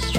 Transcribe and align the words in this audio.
It's 0.00 0.12